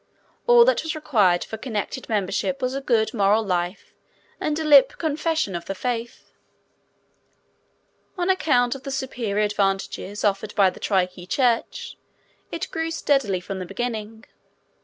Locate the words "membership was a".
2.09-2.81